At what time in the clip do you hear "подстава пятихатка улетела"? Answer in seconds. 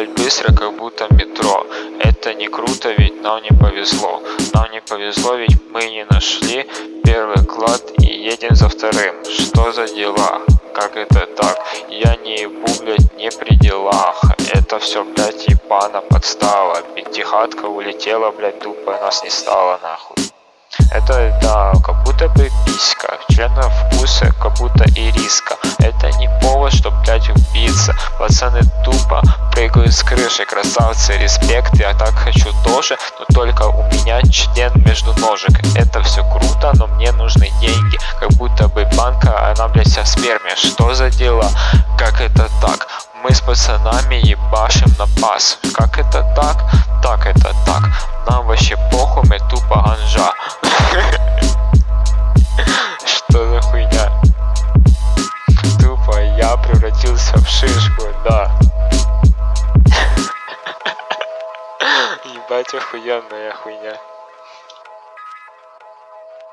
16.00-18.30